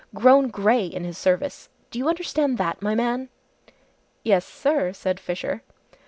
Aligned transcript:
Grown 0.15 0.47
grey 0.47 0.87
in 0.87 1.03
his 1.03 1.15
service! 1.15 1.69
Do 1.91 1.99
you 1.99 2.09
understand 2.09 2.57
that, 2.57 2.81
my 2.81 2.95
man!" 2.95 3.29
"Yes, 4.23 4.45
sir," 4.47 4.93
said 4.93 5.19
Fisher. 5.19 5.61